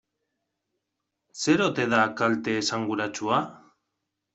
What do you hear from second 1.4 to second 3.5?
Zer ote da kalte esanguratsua?